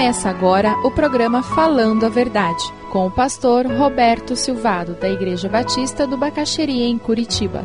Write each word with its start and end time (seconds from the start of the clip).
Começa 0.00 0.30
agora 0.30 0.78
o 0.82 0.90
programa 0.90 1.42
Falando 1.42 2.06
a 2.06 2.08
Verdade, 2.08 2.64
com 2.90 3.06
o 3.06 3.10
pastor 3.10 3.66
Roberto 3.66 4.34
Silvado, 4.34 4.94
da 4.94 5.10
Igreja 5.10 5.46
Batista 5.46 6.06
do 6.06 6.16
Bacaxeria, 6.16 6.86
em 6.86 6.96
Curitiba. 6.96 7.62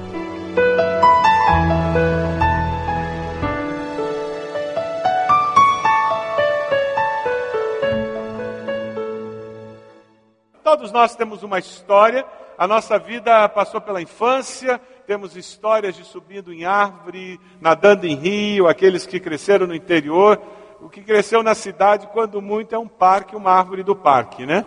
Todos 10.62 10.92
nós 10.92 11.16
temos 11.16 11.42
uma 11.42 11.58
história, 11.58 12.26
a 12.58 12.68
nossa 12.68 13.00
vida 13.00 13.48
passou 13.48 13.80
pela 13.80 14.02
infância, 14.02 14.78
temos 15.08 15.38
histórias 15.38 15.96
de 15.96 16.04
subindo 16.04 16.52
em 16.52 16.66
árvore, 16.66 17.40
nadando 17.62 18.06
em 18.06 18.16
rio, 18.16 18.68
aqueles 18.68 19.06
que 19.06 19.22
cresceram 19.22 19.66
no 19.66 19.74
interior, 19.74 20.38
o 20.82 20.90
que 20.90 21.02
cresceu 21.02 21.42
na 21.42 21.56
cidade, 21.56 22.08
quando 22.08 22.42
muito, 22.42 22.76
é 22.76 22.80
um 22.80 22.88
parque, 22.88 23.36
uma 23.36 23.52
árvore 23.52 23.84
do 23.84 23.96
parque, 23.96 24.46
né? 24.46 24.66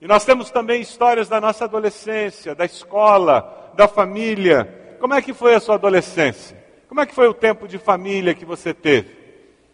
E 0.00 0.06
nós 0.06 0.24
temos 0.24 0.50
também 0.50 0.80
histórias 0.80 1.28
da 1.28 1.40
nossa 1.40 1.64
adolescência, 1.64 2.54
da 2.54 2.64
escola, 2.64 3.72
da 3.74 3.88
família. 3.88 4.96
Como 5.00 5.14
é 5.14 5.22
que 5.22 5.32
foi 5.32 5.54
a 5.54 5.60
sua 5.60 5.76
adolescência? 5.76 6.56
Como 6.88 7.00
é 7.00 7.06
que 7.06 7.14
foi 7.14 7.28
o 7.28 7.34
tempo 7.34 7.66
de 7.66 7.78
família 7.78 8.34
que 8.34 8.44
você 8.44 8.72
teve? 8.72 9.16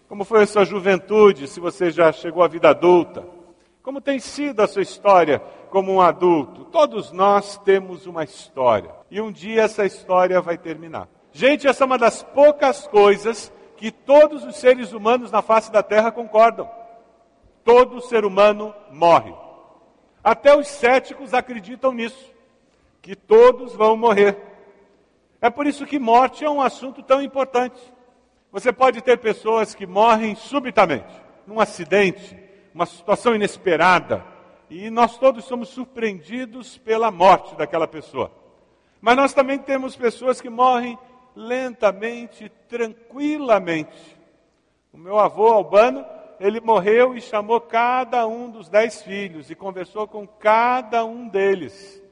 Como 0.09 0.25
foi 0.25 0.43
a 0.43 0.47
sua 0.47 0.65
juventude, 0.65 1.49
se 1.49 1.59
você 1.59 1.91
já 1.91 2.13
chegou 2.13 2.43
à 2.43 2.49
vida 2.49 2.71
adulta? 2.71 3.25
Como 3.83 4.01
tem 4.01 4.21
sido 4.21 4.61
a 4.61 4.69
sua 4.69 4.83
história 4.83 5.41
como 5.71 5.93
um 5.93 6.01
adulto? 6.01 6.65
Todos 6.67 7.11
nós 7.11 7.59
temos 7.59 8.07
uma 8.07 8.23
história. 8.23 8.91
E 9.11 9.21
um 9.21 9.33
dia 9.33 9.63
essa 9.63 9.85
história 9.85 10.41
vai 10.41 10.57
terminar. 10.57 11.09
Gente, 11.33 11.67
essa 11.67 11.83
é 11.83 11.87
uma 11.87 11.99
das 11.99 12.23
poucas 12.23 12.87
coisas 12.87 13.53
que 13.83 13.91
todos 13.91 14.45
os 14.45 14.55
seres 14.59 14.93
humanos 14.93 15.33
na 15.33 15.43
face 15.43 15.73
da 15.73 15.83
terra 15.83 16.13
concordam. 16.13 16.71
Todo 17.65 18.01
ser 18.01 18.25
humano 18.25 18.73
morre. 18.93 19.35
Até 20.23 20.57
os 20.57 20.69
céticos 20.69 21.35
acreditam 21.35 21.91
nisso, 21.91 22.33
que 23.01 23.17
todos 23.17 23.75
vão 23.75 23.97
morrer. 23.97 24.39
É 25.41 25.51
por 25.51 25.67
isso 25.67 25.85
que 25.85 25.99
morte 25.99 26.45
é 26.45 26.49
um 26.49 26.63
assunto 26.63 27.03
tão 27.03 27.21
importante. 27.21 27.77
Você 28.53 28.73
pode 28.73 29.03
ter 29.03 29.19
pessoas 29.19 29.75
que 29.75 29.85
morrem 29.85 30.37
subitamente, 30.37 31.13
num 31.45 31.59
acidente, 31.59 32.39
uma 32.73 32.87
situação 32.87 33.35
inesperada, 33.35 34.25
e 34.71 34.91
nós 34.91 35.19
todos 35.19 35.45
somos 35.45 35.71
surpreendidos 35.71 36.79
pela 36.79 37.11
morte 37.11 37.57
daquela 37.57 37.89
pessoa. 37.89 38.31
Mas 39.01 39.17
nós 39.17 39.35
também 39.35 39.59
temos 39.59 39.97
pessoas 39.97 40.41
que 40.41 40.49
morrem 40.49 40.97
lentamente, 41.35 42.51
tranquilamente. 42.69 44.19
O 44.93 44.99
meu 44.99 45.19
avô 45.19 45.49
Albano, 45.49 46.05
ele 46.39 46.61
morreu 46.61 47.17
e 47.17 47.21
chamou 47.21 47.61
cada 47.61 48.27
um 48.27 48.51
dos 48.51 48.69
dez 48.69 49.03
filhos 49.03 49.51
e 49.51 49.55
conversou 49.55 50.07
com 50.07 50.27
cada 50.27 51.05
um 51.05 51.29
deles. 51.29 52.03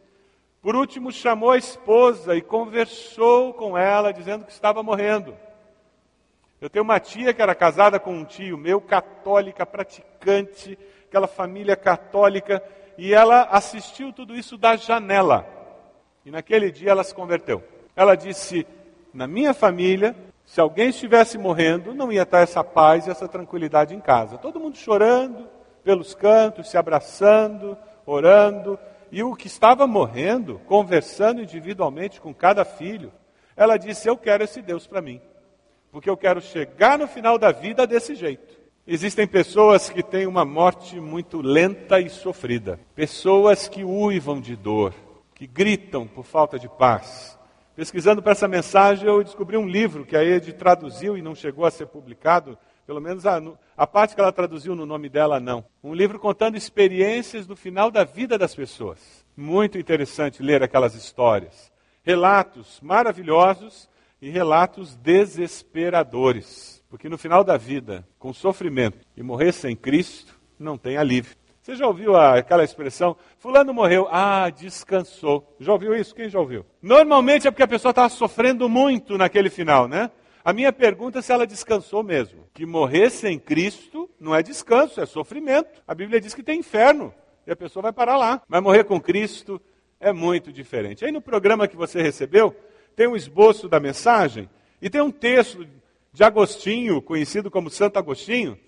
Por 0.63 0.77
último, 0.77 1.11
chamou 1.11 1.53
a 1.53 1.59
esposa 1.59 2.37
e 2.37 2.43
conversou 2.43 3.55
com 3.55 3.77
ela, 3.77 4.13
dizendo 4.13 4.45
que 4.45 4.53
estava 4.53 4.83
morrendo. 4.83 5.37
Eu 6.61 6.69
tenho 6.69 6.85
uma 6.85 7.01
tia 7.01 7.33
que 7.33 7.41
era 7.41 7.55
casada 7.55 7.99
com 7.99 8.13
um 8.13 8.25
tio 8.25 8.59
meu, 8.59 8.81
católica, 8.81 9.65
praticante, 9.65 10.79
aquela 11.09 11.27
família 11.27 11.75
católica, 11.75 12.63
e 12.99 13.15
ela 13.15 13.45
assistiu 13.45 14.13
tudo 14.13 14.37
isso 14.37 14.59
da 14.59 14.77
janela. 14.77 15.47
E 16.25 16.31
naquele 16.31 16.71
dia 16.71 16.91
ela 16.91 17.03
se 17.03 17.15
converteu. 17.15 17.65
Ela 17.97 18.15
disse: 18.15 18.67
Na 19.13 19.27
minha 19.27 19.53
família, 19.53 20.15
se 20.45 20.61
alguém 20.61 20.91
estivesse 20.91 21.39
morrendo, 21.39 21.95
não 21.95 22.13
ia 22.13 22.23
estar 22.23 22.41
essa 22.41 22.63
paz 22.63 23.07
e 23.07 23.11
essa 23.11 23.29
tranquilidade 23.29 23.95
em 23.95 24.01
casa. 24.01 24.39
Todo 24.39 24.61
mundo 24.61 24.77
chorando 24.77 25.49
pelos 25.83 26.15
cantos, 26.15 26.71
se 26.71 26.77
abraçando, 26.77 27.77
orando. 28.07 28.79
E 29.11 29.23
o 29.23 29.35
que 29.35 29.47
estava 29.47 29.87
morrendo, 29.87 30.61
conversando 30.67 31.43
individualmente 31.43 32.21
com 32.21 32.33
cada 32.33 32.65
filho, 32.65 33.13
ela 33.57 33.77
disse: 33.77 34.09
Eu 34.09 34.17
quero 34.17 34.45
esse 34.45 34.63
Deus 34.63 34.87
para 34.87 35.03
mim 35.03 35.21
porque 35.91 36.09
eu 36.09 36.17
quero 36.17 36.41
chegar 36.41 36.99
no 36.99 37.07
final 37.07 37.39
da 37.39 37.51
vida 37.51 37.87
desse 37.87 38.15
jeito. 38.15 38.59
Existem 38.87 39.27
pessoas 39.27 39.91
que 39.91 40.03
têm 40.03 40.27
uma 40.27 40.45
morte 40.45 40.99
muito 40.99 41.41
lenta 41.41 42.01
e 42.01 42.09
sofrida, 42.09 42.81
pessoas 42.95 43.69
que 43.69 43.85
uivam 43.85 44.41
de 44.41 44.57
dor, 44.57 44.95
que 45.35 45.47
gritam 45.47 46.07
por 46.07 46.25
falta 46.25 46.59
de 46.59 46.69
paz. 46.69 47.39
Pesquisando 47.81 48.21
para 48.21 48.33
essa 48.33 48.47
mensagem, 48.47 49.09
eu 49.09 49.25
descobri 49.25 49.57
um 49.57 49.67
livro 49.67 50.05
que 50.05 50.15
a 50.15 50.23
Ed 50.23 50.53
traduziu 50.53 51.17
e 51.17 51.23
não 51.23 51.35
chegou 51.35 51.65
a 51.65 51.71
ser 51.71 51.87
publicado, 51.87 52.59
pelo 52.87 53.01
menos 53.01 53.25
a, 53.25 53.41
a 53.75 53.87
parte 53.87 54.15
que 54.15 54.21
ela 54.21 54.31
traduziu 54.31 54.77
no 54.77 54.85
nome 54.85 55.09
dela, 55.09 55.41
não. 55.41 55.65
Um 55.83 55.95
livro 55.95 56.19
contando 56.19 56.59
experiências 56.59 57.47
do 57.47 57.57
final 57.57 57.91
da 57.91 58.05
vida 58.05 58.37
das 58.37 58.55
pessoas. 58.55 59.25
Muito 59.35 59.79
interessante 59.79 60.43
ler 60.43 60.63
aquelas 60.63 60.95
histórias. 60.95 61.73
Relatos 62.03 62.79
maravilhosos 62.83 63.89
e 64.21 64.29
relatos 64.29 64.95
desesperadores. 64.97 66.85
Porque 66.91 67.09
no 67.09 67.17
final 67.17 67.43
da 67.43 67.57
vida, 67.57 68.07
com 68.19 68.31
sofrimento 68.35 68.99
e 69.17 69.23
morrer 69.23 69.53
sem 69.53 69.75
Cristo, 69.75 70.39
não 70.59 70.77
tem 70.77 70.99
alívio. 70.99 71.35
Você 71.63 71.77
já 71.77 71.87
ouviu 71.87 72.17
aquela 72.17 72.65
expressão? 72.65 73.17
Fulano 73.39 73.75
morreu, 73.75 74.09
ah, 74.11 74.49
descansou. 74.49 75.55
Já 75.61 75.73
ouviu 75.73 75.95
isso? 75.95 76.15
Quem 76.15 76.29
já 76.29 76.41
ouviu? 76.41 76.65
Normalmente 76.81 77.47
é 77.47 77.51
porque 77.51 77.63
a 77.63 77.69
pessoa 77.69 77.91
estava 77.91 78.09
sofrendo 78.09 78.67
muito 78.69 79.19
naquele 79.19 79.51
final, 79.51 79.87
né? 79.87 80.11
A 80.43 80.55
minha 80.55 80.73
pergunta 80.73 81.19
é 81.19 81.23
se 81.23 81.33
ela 81.33 81.47
descansou 81.47 82.03
mesmo. 82.03 82.49
Que 82.55 82.65
morrer 82.65 83.11
sem 83.11 83.39
Cristo 83.39 84.09
não 84.19 84.35
é 84.35 84.43
descanso, 84.43 85.03
é 85.03 85.07
sofrimento. 85.07 85.83
A 85.87 85.95
Bíblia 85.95 86.19
diz 86.19 86.33
que 86.33 86.43
tem 86.43 86.61
inferno 86.61 87.13
e 87.47 87.53
a 87.53 87.57
pessoa 87.57 87.83
vai 87.83 87.93
parar 87.93 88.17
lá. 88.17 88.41
Mas 88.49 88.63
morrer 88.63 88.85
com 88.85 88.99
Cristo 88.99 89.61
é 90.01 90.13
muito 90.13 90.51
diferente. 90.51 91.05
Aí 91.05 91.13
no 91.13 91.21
programa 91.21 91.69
que 91.69 91.77
você 91.77 92.01
recebeu, 92.01 92.57
tem 92.97 93.07
um 93.07 93.17
esboço 93.17 93.69
da 93.69 93.79
mensagem 93.79 94.49
e 94.81 94.89
tem 94.89 95.03
um 95.03 95.11
texto 95.11 95.67
de 96.11 96.25
Agostinho, 96.25 97.03
conhecido 97.03 97.51
como 97.51 97.69
Santo 97.69 97.99
Agostinho, 97.99 98.59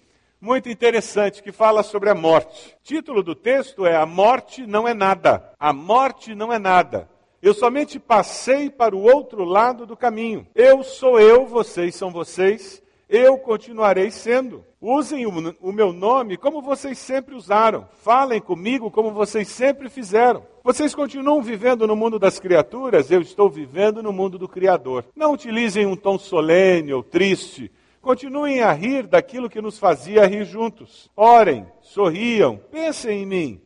muito 0.42 0.68
interessante, 0.68 1.40
que 1.40 1.52
fala 1.52 1.84
sobre 1.84 2.10
a 2.10 2.16
morte. 2.16 2.74
O 2.74 2.82
título 2.82 3.22
do 3.22 3.32
texto 3.32 3.86
é 3.86 3.94
A 3.94 4.04
Morte 4.04 4.66
Não 4.66 4.88
é 4.88 4.92
Nada. 4.92 5.54
A 5.56 5.72
Morte 5.72 6.34
Não 6.34 6.52
é 6.52 6.58
Nada. 6.58 7.08
Eu 7.40 7.54
somente 7.54 8.00
passei 8.00 8.68
para 8.68 8.94
o 8.94 9.02
outro 9.02 9.44
lado 9.44 9.86
do 9.86 9.96
caminho. 9.96 10.44
Eu 10.52 10.82
sou 10.82 11.20
eu, 11.20 11.46
vocês 11.46 11.94
são 11.94 12.10
vocês, 12.10 12.82
eu 13.08 13.38
continuarei 13.38 14.10
sendo. 14.10 14.64
Usem 14.80 15.26
o, 15.26 15.54
o, 15.60 15.72
meu 15.72 15.92
nome 15.92 16.36
como 16.36 16.60
vocês 16.60 16.98
sempre 16.98 17.36
usaram. 17.36 17.86
Falem 18.00 18.40
comigo 18.40 18.90
como 18.90 19.12
vocês 19.12 19.46
sempre 19.46 19.88
fizeram. 19.88 20.44
Vocês 20.64 20.92
continuam 20.92 21.40
vivendo 21.40 21.86
no 21.86 21.94
mundo 21.94 22.18
das 22.18 22.40
criaturas, 22.40 23.12
eu 23.12 23.20
estou 23.20 23.48
vivendo 23.48 24.02
no 24.02 24.12
mundo 24.12 24.38
do 24.38 24.48
Criador. 24.48 25.04
Não 25.14 25.32
utilizem 25.32 25.86
um 25.86 25.94
tom 25.94 26.18
solene 26.18 26.92
ou 26.92 27.02
triste. 27.02 27.70
Continuem 28.02 28.60
a 28.60 28.72
rir 28.72 29.06
daquilo 29.06 29.48
que 29.48 29.62
nos 29.62 29.78
fazia 29.78 30.26
rir 30.26 30.44
juntos. 30.44 31.10
Orem, 31.16 31.66
sorriam, 31.80 32.58
pensem 32.70 33.22
em 33.22 33.26
mim. 33.26 33.62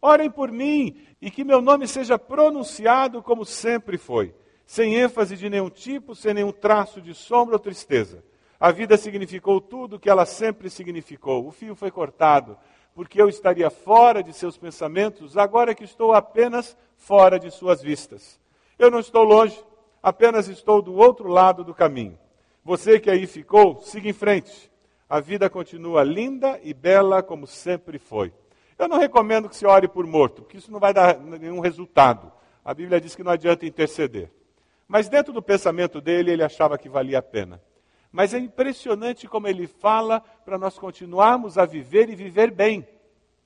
Orem 0.00 0.30
por 0.30 0.50
mim 0.50 0.96
e 1.20 1.30
que 1.30 1.44
meu 1.44 1.60
nome 1.60 1.86
seja 1.86 2.18
pronunciado 2.18 3.22
como 3.22 3.44
sempre 3.44 3.98
foi, 3.98 4.34
sem 4.64 4.94
ênfase 4.94 5.36
de 5.36 5.50
nenhum 5.50 5.68
tipo, 5.68 6.14
sem 6.14 6.32
nenhum 6.32 6.52
traço 6.52 7.02
de 7.02 7.12
sombra 7.12 7.56
ou 7.56 7.60
tristeza 7.60 8.24
a 8.60 8.70
vida 8.70 8.98
significou 8.98 9.58
tudo 9.58 9.96
o 9.96 9.98
que 9.98 10.10
ela 10.10 10.26
sempre 10.26 10.68
significou. 10.68 11.46
O 11.46 11.50
fio 11.50 11.74
foi 11.74 11.90
cortado, 11.90 12.58
porque 12.94 13.20
eu 13.20 13.26
estaria 13.26 13.70
fora 13.70 14.22
de 14.22 14.34
seus 14.34 14.58
pensamentos, 14.58 15.38
agora 15.38 15.74
que 15.74 15.82
estou 15.82 16.12
apenas 16.12 16.76
fora 16.94 17.40
de 17.40 17.50
suas 17.50 17.80
vistas. 17.80 18.38
Eu 18.78 18.90
não 18.90 18.98
estou 18.98 19.24
longe, 19.24 19.58
apenas 20.02 20.46
estou 20.46 20.82
do 20.82 20.94
outro 20.94 21.28
lado 21.28 21.64
do 21.64 21.72
caminho. 21.72 22.18
Você 22.64 23.00
que 23.00 23.10
aí 23.10 23.26
ficou, 23.26 23.80
siga 23.80 24.08
em 24.08 24.12
frente. 24.12 24.70
A 25.08 25.18
vida 25.18 25.48
continua 25.50 26.04
linda 26.04 26.60
e 26.62 26.72
bela 26.72 27.22
como 27.22 27.46
sempre 27.46 27.98
foi. 27.98 28.32
Eu 28.78 28.88
não 28.88 28.98
recomendo 28.98 29.48
que 29.48 29.56
se 29.56 29.66
ore 29.66 29.88
por 29.88 30.06
morto, 30.06 30.42
porque 30.42 30.56
isso 30.56 30.70
não 30.70 30.78
vai 30.78 30.94
dar 30.94 31.18
nenhum 31.18 31.60
resultado. 31.60 32.32
A 32.64 32.72
Bíblia 32.72 33.00
diz 33.00 33.14
que 33.14 33.22
não 33.22 33.32
adianta 33.32 33.66
interceder. 33.66 34.30
Mas 34.86 35.08
dentro 35.08 35.32
do 35.32 35.42
pensamento 35.42 36.00
dele, 36.00 36.32
ele 36.32 36.42
achava 36.42 36.78
que 36.78 36.88
valia 36.88 37.18
a 37.18 37.22
pena. 37.22 37.62
Mas 38.12 38.34
é 38.34 38.38
impressionante 38.38 39.28
como 39.28 39.46
ele 39.46 39.66
fala 39.66 40.20
para 40.44 40.58
nós 40.58 40.78
continuarmos 40.78 41.56
a 41.58 41.64
viver 41.64 42.08
e 42.10 42.14
viver 42.14 42.50
bem, 42.50 42.86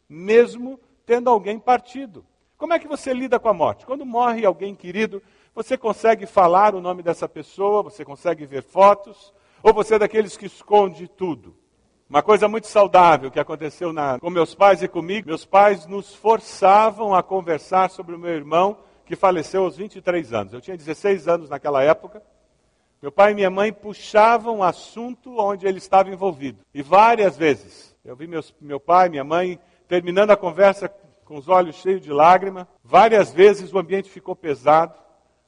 mesmo 0.08 0.81
tendo 1.05 1.28
alguém 1.28 1.58
partido. 1.58 2.25
Como 2.56 2.72
é 2.72 2.78
que 2.78 2.88
você 2.88 3.12
lida 3.12 3.38
com 3.38 3.49
a 3.49 3.52
morte? 3.52 3.84
Quando 3.84 4.06
morre 4.06 4.46
alguém 4.46 4.75
querido, 4.75 5.22
você 5.54 5.76
consegue 5.76 6.26
falar 6.26 6.74
o 6.74 6.80
nome 6.80 7.02
dessa 7.02 7.28
pessoa, 7.28 7.82
você 7.82 8.04
consegue 8.04 8.44
ver 8.44 8.62
fotos, 8.62 9.32
ou 9.62 9.72
você 9.72 9.94
é 9.94 9.98
daqueles 9.98 10.36
que 10.36 10.46
esconde 10.46 11.06
tudo? 11.06 11.56
Uma 12.08 12.22
coisa 12.22 12.46
muito 12.48 12.66
saudável 12.66 13.30
que 13.30 13.40
aconteceu 13.40 13.92
na, 13.92 14.18
com 14.18 14.28
meus 14.28 14.54
pais 14.54 14.82
e 14.82 14.88
comigo, 14.88 15.26
meus 15.26 15.44
pais 15.44 15.86
nos 15.86 16.14
forçavam 16.14 17.14
a 17.14 17.22
conversar 17.22 17.88
sobre 17.90 18.14
o 18.14 18.18
meu 18.18 18.32
irmão 18.32 18.78
que 19.06 19.16
faleceu 19.16 19.64
aos 19.64 19.76
23 19.76 20.32
anos. 20.32 20.52
Eu 20.52 20.60
tinha 20.60 20.76
16 20.76 21.28
anos 21.28 21.48
naquela 21.48 21.82
época, 21.82 22.22
Meu 23.00 23.12
pai 23.12 23.32
e 23.32 23.34
minha 23.34 23.50
mãe 23.50 23.72
puxavam 23.72 24.58
o 24.58 24.62
assunto 24.62 25.38
onde 25.38 25.66
ele 25.66 25.78
estava 25.78 26.10
envolvido. 26.10 26.64
E 26.72 26.82
várias 26.82 27.36
vezes 27.36 27.94
eu 28.04 28.16
vi 28.16 28.26
meus, 28.26 28.54
meu 28.60 28.80
pai 28.80 29.06
e 29.06 29.10
minha 29.10 29.24
mãe 29.24 29.58
terminando 29.86 30.30
a 30.30 30.36
conversa 30.36 30.88
com 31.24 31.36
os 31.36 31.48
olhos 31.48 31.76
cheios 31.76 32.00
de 32.00 32.12
lágrima. 32.12 32.68
Várias 32.82 33.32
vezes 33.32 33.72
o 33.72 33.78
ambiente 33.78 34.10
ficou 34.10 34.34
pesado, 34.36 34.94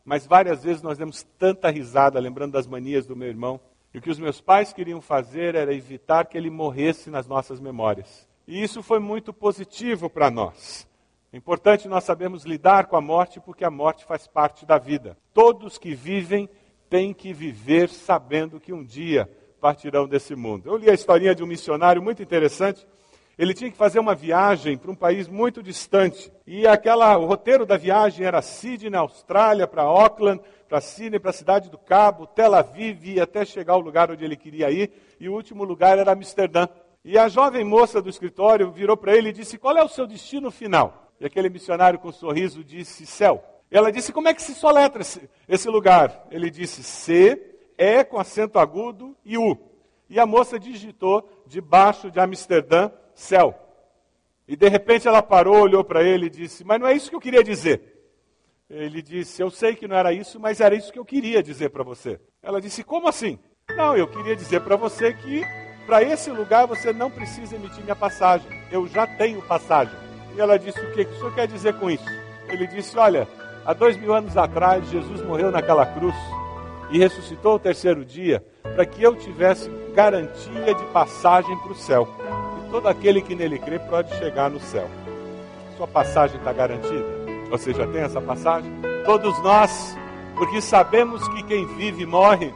mas 0.07 0.25
várias 0.25 0.63
vezes 0.63 0.83
nós 0.83 0.97
demos 0.97 1.25
tanta 1.37 1.69
risada 1.69 2.21
lembrando 2.21 2.53
das 2.53 2.69
manias 2.69 3.07
do 3.07 3.17
meu 3.17 3.27
irmão. 3.27 3.61
E 3.93 3.99
o 3.99 4.01
que 4.01 4.09
os 4.09 4.21
meus 4.21 4.41
pais 4.41 4.73
queriam 4.73 5.01
fazer 5.01 5.57
era 5.57 5.75
evitar 5.75 6.27
que 6.27 6.39
ele 6.39 6.49
morresse 6.49 7.11
nas 7.11 7.27
nossas 7.27 7.59
memórias. 7.59 8.27
E 8.47 8.63
isso 8.63 8.85
foi 8.85 9.01
muito 9.01 9.33
positivo 9.33 10.09
para 10.09 10.31
nós. 10.31 10.89
É 11.33 11.37
importante 11.37 11.89
nós 11.89 12.05
sabermos 12.05 12.45
lidar 12.45 12.87
com 12.87 12.97
a 12.97 13.01
morte, 13.01 13.41
porque 13.41 13.65
a 13.65 13.71
morte 13.71 14.05
faz 14.05 14.29
parte 14.29 14.65
da 14.65 14.79
vida. 14.79 15.19
Todos 15.35 15.77
que 15.77 15.93
vivem 15.93 16.49
têm 16.89 17.13
que 17.13 17.33
viver 17.33 17.89
sabendo 17.89 18.61
que 18.61 18.73
um 18.73 18.85
dia 18.85 19.29
partirão 19.61 20.07
desse 20.07 20.37
mundo. 20.37 20.69
Eu 20.69 20.77
li 20.77 20.89
a 20.89 20.95
historinha 20.95 21.35
de 21.35 21.43
um 21.43 21.47
missionário 21.47 22.01
muito 22.01 22.23
interessante 22.23 22.87
ele 23.39 23.53
tinha 23.53 23.71
que 23.71 23.77
fazer 23.77 23.99
uma 23.99 24.15
viagem 24.15 24.79
para 24.79 24.91
um 24.91 24.95
país 24.95 25.29
muito 25.29 25.63
distante. 25.63 26.33
E 26.47 26.67
aquela, 26.67 27.19
o 27.19 27.27
roteiro 27.27 27.67
da 27.67 27.77
viagem 27.77 28.25
era 28.27 28.41
Sydney, 28.41 28.99
Austrália, 28.99 29.67
para 29.67 29.83
Auckland, 29.83 30.41
para 30.67 30.81
Sydney, 30.81 31.21
para 31.21 31.31
a 31.31 31.35
cidade 31.35 31.71
do 31.71 31.77
Cabo, 31.77 32.27
Tel 32.27 32.55
Aviv, 32.55 33.21
até 33.21 33.45
chegar 33.45 33.75
ao 33.75 33.81
lugar 33.81 34.11
onde 34.11 34.25
ele 34.25 34.37
queria 34.37 34.71
ir. 34.71 34.91
E 35.21 35.29
o 35.29 35.35
último 35.35 35.65
lugar 35.65 35.99
era 35.99 36.13
Amsterdã. 36.13 36.67
E 37.05 37.19
a 37.19 37.29
jovem 37.29 37.63
moça 37.63 38.01
do 38.01 38.09
escritório 38.09 38.71
virou 38.71 38.97
para 38.97 39.15
ele 39.15 39.29
e 39.29 39.35
disse: 39.35 39.59
Qual 39.59 39.77
é 39.77 39.85
o 39.85 39.89
seu 39.89 40.07
destino 40.07 40.51
final? 40.51 41.13
E 41.21 41.27
aquele 41.27 41.51
missionário 41.51 41.99
com 41.99 42.09
um 42.09 42.13
sorriso 42.13 42.65
disse: 42.65 43.05
Céu. 43.05 43.45
Ela 43.71 43.93
disse: 43.93 44.15
Como 44.15 44.29
é 44.29 44.35
que 44.35 44.43
se 44.43 44.55
soletra 44.55 45.03
esse, 45.03 45.29
esse 45.47 45.69
lugar? 45.69 46.27
Ele 46.31 46.51
disse: 46.51 46.83
C, 46.83 47.55
E 47.77 48.03
com 48.03 48.19
acento 48.19 48.59
agudo 48.59 49.15
e 49.27 49.37
U. 49.37 49.59
E 50.09 50.19
a 50.19 50.25
moça 50.25 50.59
digitou 50.59 51.29
debaixo 51.47 52.11
de 52.11 52.19
Amsterdã 52.19 52.91
céu. 53.17 53.55
E 54.47 54.55
de 54.55 54.69
repente 54.69 55.09
ela 55.09 55.23
parou, 55.23 55.63
olhou 55.63 55.83
para 55.83 56.03
ele 56.03 56.27
e 56.27 56.31
disse: 56.31 56.63
Mas 56.65 56.79
não 56.79 56.87
é 56.87 56.93
isso 56.93 57.11
que 57.11 57.17
eu 57.17 57.21
queria 57.21 57.43
dizer. 57.43 57.95
Ele 58.71 59.03
disse: 59.03 59.43
Eu 59.43 59.51
sei 59.51 59.75
que 59.75 59.89
não 59.89 59.97
era 59.97 60.13
isso, 60.13 60.39
mas 60.39 60.61
era 60.61 60.75
isso 60.75 60.93
que 60.93 60.99
eu 60.99 61.05
queria 61.05 61.43
dizer 61.43 61.71
para 61.71 61.83
você. 61.83 62.21
Ela 62.43 62.61
disse: 62.61 62.85
Como 62.85 63.09
assim? 63.09 63.39
Não, 63.77 63.97
eu 63.97 64.07
queria 64.07 64.37
dizer 64.37 64.61
para 64.61 64.77
você 64.77 65.13
que 65.13 65.43
para 65.87 66.03
esse 66.03 66.31
lugar 66.31 66.67
você 66.67 66.93
não 66.93 67.11
precisa 67.11 67.57
emitir 67.57 67.83
minha 67.83 67.97
passagem. 67.97 68.49
Eu 68.71 68.87
já 68.87 69.07
tenho 69.07 69.43
passagem. 69.43 69.95
E 70.37 70.41
ela 70.41 70.59
disse: 70.59 70.79
O 70.79 70.93
que, 70.93 71.05
que 71.05 71.13
o 71.13 71.17
senhor 71.17 71.35
quer 71.35 71.49
dizer 71.49 71.75
com 71.81 71.91
isso? 71.91 72.07
Ele 72.49 72.69
disse: 72.69 72.97
Olha, 72.97 73.27
há 73.65 73.73
dois 73.73 73.97
mil 73.97 74.15
anos 74.15 74.37
atrás, 74.37 74.89
Jesus 74.91 75.23
morreu 75.23 75.51
naquela 75.51 75.87
cruz 75.87 76.15
e 76.91 76.99
ressuscitou 76.99 77.57
o 77.57 77.59
terceiro 77.59 78.05
dia 78.05 78.45
para 78.63 78.87
que 78.87 79.03
eu 79.03 79.17
tivesse 79.17 79.69
garantia 79.93 80.73
de 80.73 80.85
passagem 80.93 81.57
para 81.59 81.73
o 81.73 81.75
céu 81.75 82.07
todo 82.77 82.89
aquele 82.89 83.23
que 83.23 83.35
nele 83.35 83.59
crê 83.59 83.79
pode 83.79 84.15
chegar 84.19 84.51
no 84.51 84.61
céu. 84.61 84.87
Sua 85.79 85.87
passagem 85.87 86.37
está 86.37 86.53
garantida? 86.53 87.07
Você 87.49 87.73
já 87.73 87.87
tem 87.87 88.03
essa 88.03 88.21
passagem? 88.21 88.71
Todos 89.07 89.43
nós, 89.43 89.97
porque 90.37 90.61
sabemos 90.61 91.27
que 91.29 91.43
quem 91.45 91.67
vive 91.79 92.05
morre, 92.05 92.53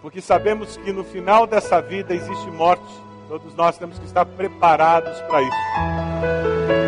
porque 0.00 0.22
sabemos 0.22 0.78
que 0.78 0.90
no 0.90 1.04
final 1.04 1.46
dessa 1.46 1.82
vida 1.82 2.14
existe 2.14 2.50
morte, 2.50 2.82
todos 3.28 3.54
nós 3.54 3.76
temos 3.76 3.98
que 3.98 4.06
estar 4.06 4.24
preparados 4.24 5.20
para 5.22 5.42
isso. 5.42 6.87